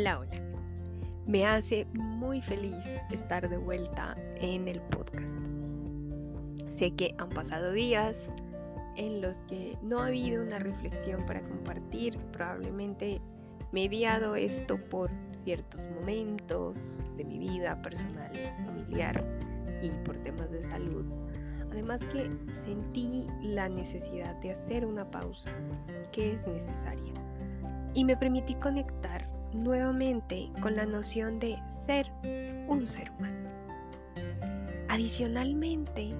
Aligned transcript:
Hola, 0.00 0.20
hola. 0.20 0.30
Me 1.26 1.44
hace 1.44 1.84
muy 1.92 2.40
feliz 2.40 2.86
estar 3.10 3.46
de 3.46 3.58
vuelta 3.58 4.16
en 4.36 4.66
el 4.66 4.80
podcast. 4.80 5.28
Sé 6.78 6.92
que 6.92 7.14
han 7.18 7.28
pasado 7.28 7.70
días 7.72 8.16
en 8.96 9.20
los 9.20 9.34
que 9.46 9.76
no 9.82 9.98
ha 9.98 10.06
habido 10.06 10.42
una 10.42 10.58
reflexión 10.58 11.20
para 11.26 11.42
compartir. 11.42 12.16
Probablemente 12.32 13.20
me 13.72 13.82
he 13.82 13.84
enviado 13.84 14.36
esto 14.36 14.78
por 14.88 15.10
ciertos 15.44 15.84
momentos 15.90 16.76
de 17.18 17.24
mi 17.24 17.38
vida 17.38 17.82
personal, 17.82 18.32
familiar 18.64 19.22
y 19.82 19.90
por 20.06 20.16
temas 20.24 20.50
de 20.50 20.62
salud. 20.70 21.04
Además 21.72 22.00
que 22.10 22.30
sentí 22.64 23.26
la 23.42 23.68
necesidad 23.68 24.34
de 24.36 24.52
hacer 24.52 24.86
una 24.86 25.10
pausa 25.10 25.50
que 26.10 26.32
es 26.32 26.46
necesaria 26.46 27.12
y 27.92 28.02
me 28.02 28.16
permití 28.16 28.54
conectar 28.54 29.29
nuevamente 29.52 30.50
con 30.60 30.76
la 30.76 30.86
noción 30.86 31.38
de 31.38 31.58
ser 31.86 32.10
un 32.68 32.86
ser 32.86 33.10
humano. 33.12 33.48
Adicionalmente, 34.88 36.14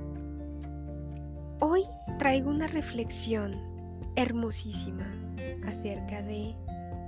hoy 1.60 1.84
traigo 2.18 2.50
una 2.50 2.66
reflexión 2.66 3.56
hermosísima 4.16 5.06
acerca 5.66 6.22
de 6.22 6.54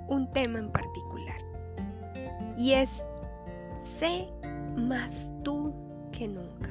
un 0.09 0.31
tema 0.33 0.59
en 0.59 0.71
particular 0.71 1.41
y 2.57 2.73
es 2.73 2.91
sé 3.99 4.29
más 4.77 5.11
tú 5.43 5.73
que 6.13 6.29
nunca. 6.29 6.71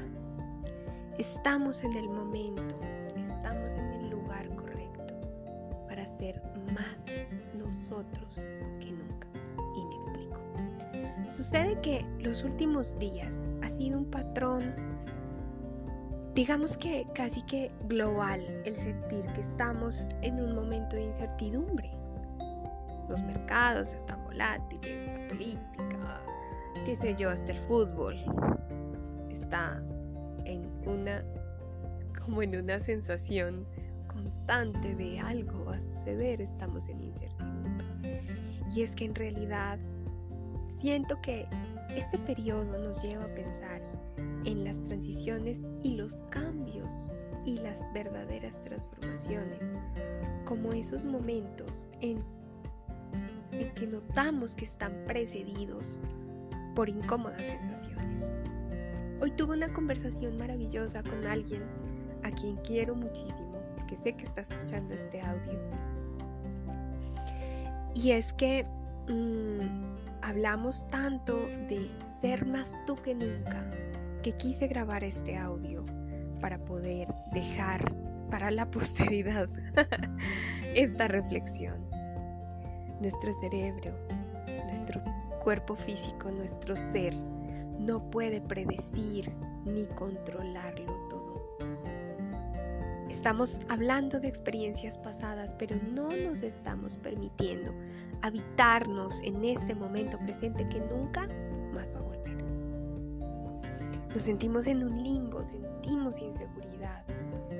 Estamos 1.18 1.84
en 1.84 1.96
el 1.98 2.08
momento, 2.10 2.64
Sucede 11.52 11.82
que 11.82 12.06
los 12.20 12.46
últimos 12.46 12.98
días 12.98 13.34
ha 13.62 13.70
sido 13.72 13.98
un 13.98 14.06
patrón, 14.06 14.74
digamos 16.34 16.78
que 16.78 17.06
casi 17.14 17.42
que 17.42 17.70
global, 17.90 18.40
el 18.64 18.78
sentir 18.78 19.26
que 19.34 19.42
estamos 19.42 20.06
en 20.22 20.40
un 20.40 20.56
momento 20.56 20.96
de 20.96 21.08
incertidumbre. 21.08 21.92
Los 23.10 23.22
mercados 23.24 23.90
están 23.90 24.24
volátiles, 24.24 25.06
la 25.06 25.28
política, 25.28 26.22
qué 26.86 26.96
sé 26.96 27.16
yo, 27.18 27.30
hasta 27.30 27.52
el 27.52 27.60
fútbol 27.68 28.16
está 29.42 29.84
en 30.46 30.66
una 30.88 31.22
como 32.24 32.44
en 32.44 32.56
una 32.56 32.80
sensación 32.80 33.66
constante 34.08 34.96
de 34.96 35.20
algo 35.20 35.66
va 35.66 35.76
a 35.76 35.82
suceder, 35.82 36.40
estamos 36.40 36.88
en 36.88 37.02
incertidumbre. 37.02 38.24
Y 38.74 38.84
es 38.84 38.96
que 38.96 39.04
en 39.04 39.16
realidad 39.16 39.80
siento 40.82 41.22
que 41.22 41.48
este 41.96 42.18
periodo 42.18 42.78
nos 42.80 43.02
lleva 43.04 43.24
a 43.26 43.36
pensar 43.36 43.82
en 44.46 44.64
las 44.64 44.76
transiciones 44.88 45.58
y 45.84 45.96
los 45.96 46.14
cambios 46.32 46.92
y 47.46 47.60
las 47.60 47.78
verdaderas 47.94 48.54
transformaciones, 48.64 49.60
como 50.46 50.74
esos 50.74 51.06
momentos 51.06 51.88
en, 52.02 52.24
que 53.76 53.88
notamos 53.88 54.56
que 54.56 54.66
están 54.66 54.94
precedidos 55.06 56.00
por 56.76 56.90
incómodas 56.90 57.42
sensaciones. 57.42 58.26
Hoy 59.22 59.32
tuve 59.32 59.56
una 59.56 59.72
conversación 59.72 60.38
maravillosa 60.38 61.04
con 61.04 61.28
alguien 61.28 61.62
a 62.24 62.32
quien 62.32 62.56
quiero 62.58 62.96
muchísimo, 62.96 63.54
que 63.88 63.98
sé 63.98 64.14
que 64.14 64.26
está 64.26 64.42
escuchando 64.42 64.96
este 64.96 65.22
audio. 65.22 65.60
Y 67.94 68.12
es 68.12 68.34
que 68.34 68.66
mmm, 69.08 69.92
hablamos 70.22 70.88
tanto 70.90 71.48
de 71.68 71.90
ser 72.22 72.46
más 72.46 72.70
tú 72.86 72.96
que 72.96 73.16
nunca, 73.16 73.70
que 74.24 74.34
quise 74.38 74.68
grabar 74.68 75.04
este 75.04 75.38
audio 75.38 75.84
para 76.40 76.58
poder 76.60 77.08
dejar 77.34 77.94
para 78.30 78.52
la 78.52 78.66
posteridad 78.72 79.50
esta 80.76 81.08
reflexión. 81.08 81.86
Nuestro 83.00 83.34
cerebro, 83.42 83.92
nuestro 84.68 85.02
cuerpo 85.44 85.76
físico, 85.76 86.30
nuestro 86.30 86.76
ser, 86.92 87.16
no 87.80 88.12
puede 88.12 88.42
predecir 88.42 89.32
ni 89.66 89.86
controlarlo 89.96 90.86
todo. 91.10 91.21
Estamos 93.22 93.60
hablando 93.70 94.20
de 94.20 94.28
experiencias 94.28 94.98
pasadas, 94.98 95.54
pero 95.60 95.76
no 95.94 96.10
nos 96.26 96.42
estamos 96.42 96.98
permitiendo 97.04 97.72
habitarnos 98.24 99.22
en 99.22 99.46
este 99.46 99.76
momento 99.76 100.18
presente 100.18 100.68
que 100.70 100.80
nunca 100.80 101.28
más 101.72 101.94
va 101.94 102.00
a 102.00 102.02
volver. 102.02 102.44
Nos 104.12 104.24
sentimos 104.24 104.66
en 104.66 104.84
un 104.84 105.04
limbo, 105.04 105.44
sentimos 105.44 106.20
inseguridad 106.20 107.04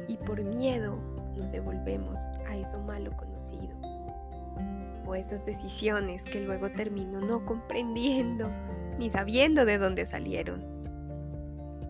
y 0.08 0.18
por 0.18 0.42
miedo 0.42 0.98
nos 1.38 1.52
devolvemos 1.52 2.18
a 2.50 2.58
eso 2.58 2.80
malo 2.82 3.16
conocido 3.16 3.78
o 5.06 5.14
esas 5.14 5.46
decisiones 5.46 6.24
que 6.24 6.44
luego 6.44 6.72
termino 6.72 7.22
no 7.22 7.46
comprendiendo 7.46 8.50
ni 8.98 9.12
sabiendo 9.12 9.66
de 9.66 9.78
dónde 9.78 10.08
salieron, 10.08 10.64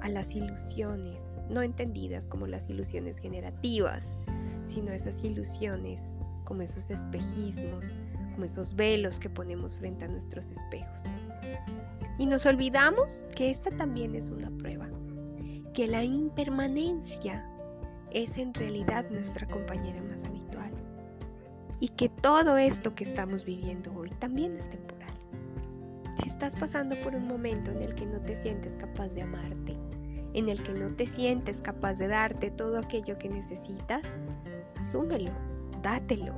a 0.01 0.09
las 0.09 0.29
ilusiones, 0.35 1.20
no 1.51 1.61
entendidas 1.61 2.25
como 2.27 2.47
las 2.47 2.67
ilusiones 2.69 3.17
generativas, 3.19 4.07
sino 4.67 4.91
esas 4.91 5.21
ilusiones 5.23 6.01
como 6.45 6.63
esos 6.63 6.89
espejismos, 6.89 7.85
como 8.33 8.45
esos 8.45 8.75
velos 8.75 9.19
que 9.19 9.29
ponemos 9.29 9.75
frente 9.77 10.05
a 10.05 10.07
nuestros 10.07 10.45
espejos. 10.45 11.01
Y 12.17 12.25
nos 12.25 12.45
olvidamos 12.45 13.25
que 13.35 13.49
esta 13.49 13.71
también 13.71 14.15
es 14.15 14.29
una 14.29 14.49
prueba, 14.51 14.89
que 15.73 15.87
la 15.87 16.03
impermanencia 16.03 17.45
es 18.11 18.37
en 18.37 18.53
realidad 18.53 19.09
nuestra 19.09 19.47
compañera 19.47 20.01
más 20.03 20.23
habitual 20.23 20.71
y 21.79 21.89
que 21.89 22.09
todo 22.09 22.57
esto 22.57 22.93
que 22.93 23.05
estamos 23.05 23.45
viviendo 23.45 23.93
hoy 23.93 24.09
también 24.19 24.57
es 24.57 24.69
temporal. 24.69 25.13
Si 26.21 26.29
estás 26.29 26.55
pasando 26.55 26.95
por 26.97 27.15
un 27.15 27.27
momento 27.27 27.71
en 27.71 27.81
el 27.81 27.95
que 27.95 28.05
no 28.05 28.19
te 28.19 28.41
sientes 28.43 28.75
capaz 28.75 29.07
de 29.09 29.23
amarte, 29.23 29.77
en 30.33 30.49
el 30.49 30.63
que 30.63 30.73
no 30.73 30.95
te 30.95 31.05
sientes 31.05 31.61
capaz 31.61 31.95
de 31.95 32.07
darte 32.07 32.51
todo 32.51 32.77
aquello 32.77 33.17
que 33.17 33.29
necesitas, 33.29 34.03
asúmelo, 34.79 35.31
dátelo, 35.81 36.33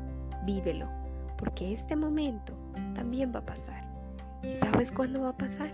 vívelo, 0.45 0.87
porque 1.37 1.73
este 1.73 1.95
momento 1.95 2.53
también 2.95 3.31
va 3.33 3.39
a 3.39 3.45
pasar. 3.45 3.83
¿Y 4.43 4.55
sabes 4.57 4.91
cuándo 4.91 5.21
va 5.21 5.29
a 5.29 5.37
pasar? 5.37 5.71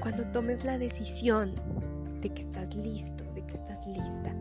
Cuando 0.00 0.24
tomes 0.32 0.64
la 0.64 0.78
decisión 0.78 1.54
de 2.20 2.30
que 2.30 2.42
estás 2.42 2.74
listo, 2.74 3.24
de 3.34 3.46
que 3.46 3.54
estás 3.54 3.86
lista 3.86 4.34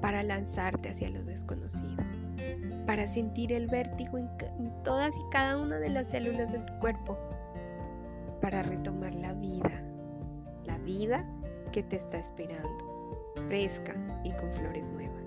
para 0.00 0.22
lanzarte 0.22 0.90
hacia 0.90 1.10
lo 1.10 1.24
desconocido, 1.24 2.02
para 2.86 3.06
sentir 3.06 3.52
el 3.52 3.66
vértigo 3.66 4.18
en, 4.18 4.28
todas 4.84 5.14
y 5.14 5.30
cada 5.30 5.56
una 5.58 5.78
de 5.78 5.88
las 5.88 6.08
células 6.08 6.52
de 6.52 6.58
tu 6.58 6.78
cuerpo, 6.78 7.18
para 8.40 8.62
retomar 8.62 9.14
la 9.14 9.32
vida, 9.32 9.82
la 10.66 10.76
vida 10.78 11.26
que 11.74 11.82
te 11.82 11.96
está 11.96 12.18
esperando, 12.18 13.34
fresca 13.48 13.96
y 14.22 14.30
con 14.30 14.52
flores 14.52 14.86
nuevas. 14.90 15.24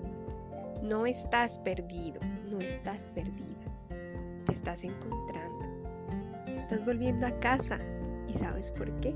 No 0.82 1.04
estás 1.04 1.58
perdido, 1.58 2.20
no 2.50 2.56
estás 2.56 2.98
perdida, 3.14 3.66
te 4.46 4.52
estás 4.52 4.82
encontrando, 4.82 5.66
estás 6.46 6.82
volviendo 6.86 7.26
a 7.26 7.38
casa. 7.40 7.78
Y 8.26 8.38
¿sabes 8.38 8.70
por 8.70 8.90
qué? 9.00 9.14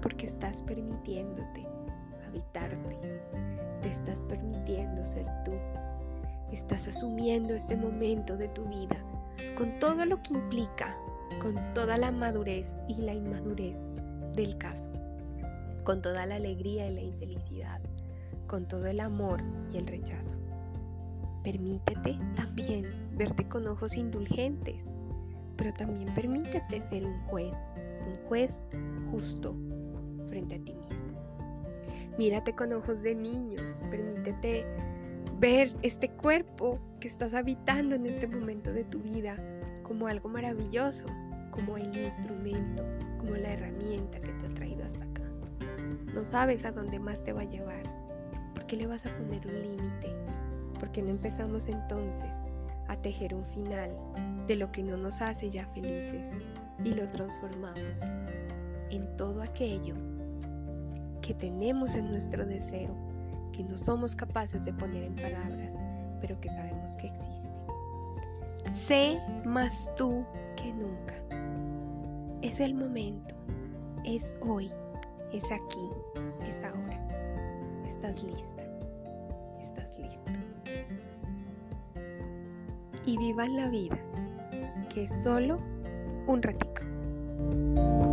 Porque 0.00 0.26
estás 0.26 0.62
permitiéndote 0.62 1.66
habitarte, 2.28 2.96
te 3.82 3.88
estás 3.88 4.22
permitiendo 4.28 5.04
ser 5.04 5.26
tú, 5.44 5.54
estás 6.52 6.86
asumiendo 6.86 7.54
este 7.54 7.74
momento 7.74 8.36
de 8.36 8.46
tu 8.50 8.64
vida 8.66 8.98
con 9.58 9.80
todo 9.80 10.04
lo 10.04 10.22
que 10.22 10.34
implica 10.34 10.96
con 11.42 11.74
toda 11.74 11.96
la 11.96 12.12
madurez 12.12 12.72
y 12.86 12.94
la 12.96 13.14
inmadurez 13.14 13.78
del 14.34 14.56
caso, 14.58 14.89
con 15.84 16.02
toda 16.02 16.26
la 16.26 16.36
alegría 16.36 16.88
y 16.88 16.94
la 16.94 17.02
infelicidad, 17.02 17.80
con 18.46 18.66
todo 18.68 18.86
el 18.86 19.00
amor 19.00 19.40
y 19.72 19.78
el 19.78 19.86
rechazo. 19.86 20.36
Permítete 21.42 22.18
también 22.36 22.86
verte 23.16 23.48
con 23.48 23.66
ojos 23.66 23.96
indulgentes, 23.96 24.84
pero 25.56 25.72
también 25.74 26.14
permítete 26.14 26.82
ser 26.88 27.04
un 27.04 27.18
juez, 27.26 27.54
un 28.06 28.28
juez 28.28 28.52
justo 29.10 29.54
frente 30.28 30.56
a 30.56 30.64
ti 30.64 30.74
mismo. 30.74 31.00
Mírate 32.18 32.54
con 32.54 32.72
ojos 32.72 33.02
de 33.02 33.14
niño, 33.14 33.56
permítete 33.90 34.64
ver 35.38 35.72
este 35.82 36.10
cuerpo 36.10 36.78
que 37.00 37.08
estás 37.08 37.32
habitando 37.32 37.94
en 37.94 38.06
este 38.06 38.26
momento 38.26 38.72
de 38.72 38.84
tu 38.84 39.00
vida 39.00 39.36
como 39.82 40.06
algo 40.06 40.28
maravilloso, 40.28 41.06
como 41.50 41.76
el 41.76 41.96
instrumento, 41.96 42.84
como 43.18 43.34
la 43.36 43.54
herramienta 43.54 44.20
que 44.20 44.32
te 44.32 44.46
No 46.14 46.24
sabes 46.24 46.64
a 46.64 46.72
dónde 46.72 46.98
más 46.98 47.22
te 47.24 47.32
va 47.32 47.42
a 47.42 47.44
llevar. 47.44 47.82
¿Por 48.54 48.66
qué 48.66 48.76
le 48.76 48.86
vas 48.86 49.04
a 49.06 49.16
poner 49.16 49.46
un 49.46 49.62
límite? 49.62 50.14
¿Por 50.78 50.90
qué 50.90 51.02
no 51.02 51.10
empezamos 51.10 51.66
entonces 51.68 52.30
a 52.88 52.96
tejer 52.96 53.34
un 53.34 53.44
final 53.46 53.90
de 54.48 54.56
lo 54.56 54.72
que 54.72 54.82
no 54.82 54.96
nos 54.96 55.22
hace 55.22 55.50
ya 55.50 55.66
felices 55.66 56.22
y 56.84 56.90
lo 56.90 57.08
transformamos 57.10 58.00
en 58.90 59.16
todo 59.16 59.42
aquello 59.42 59.94
que 61.22 61.34
tenemos 61.34 61.94
en 61.94 62.10
nuestro 62.10 62.44
deseo, 62.44 62.92
que 63.52 63.62
no 63.62 63.78
somos 63.78 64.16
capaces 64.16 64.64
de 64.64 64.72
poner 64.72 65.04
en 65.04 65.14
palabras, 65.14 65.70
pero 66.20 66.40
que 66.40 66.48
sabemos 66.48 66.96
que 66.96 67.06
existe. 67.06 67.50
Sé 68.86 69.20
más 69.44 69.72
tú 69.96 70.24
que 70.56 70.72
nunca. 70.72 71.14
Es 72.42 72.58
el 72.58 72.74
momento, 72.74 73.34
es 74.04 74.24
hoy, 74.40 74.72
es 75.32 75.44
aquí, 75.44 75.88
es 76.48 76.64
ahora. 76.64 76.98
Estás 77.86 78.22
lista, 78.22 78.62
estás 79.62 79.98
listo. 79.98 80.32
Y 83.06 83.16
vivan 83.16 83.56
la 83.56 83.68
vida, 83.68 83.98
que 84.92 85.04
es 85.04 85.22
solo 85.22 85.58
un 86.26 86.42
ratico. 86.42 88.09